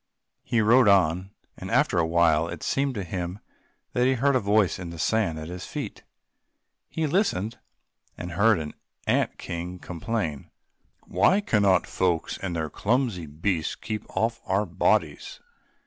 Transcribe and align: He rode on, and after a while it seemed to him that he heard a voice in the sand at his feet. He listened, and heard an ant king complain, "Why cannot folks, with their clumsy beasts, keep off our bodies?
He 0.41 0.61
rode 0.61 0.87
on, 0.87 1.29
and 1.55 1.69
after 1.69 1.99
a 1.99 2.07
while 2.07 2.47
it 2.47 2.63
seemed 2.63 2.95
to 2.95 3.03
him 3.03 3.37
that 3.93 4.07
he 4.07 4.15
heard 4.15 4.35
a 4.35 4.39
voice 4.39 4.79
in 4.79 4.89
the 4.89 4.97
sand 4.97 5.37
at 5.37 5.47
his 5.47 5.67
feet. 5.67 6.01
He 6.89 7.05
listened, 7.05 7.59
and 8.17 8.31
heard 8.31 8.57
an 8.57 8.73
ant 9.05 9.37
king 9.37 9.77
complain, 9.77 10.49
"Why 11.05 11.39
cannot 11.39 11.85
folks, 11.85 12.39
with 12.41 12.55
their 12.55 12.67
clumsy 12.71 13.27
beasts, 13.27 13.75
keep 13.75 14.03
off 14.09 14.41
our 14.47 14.65
bodies? 14.65 15.39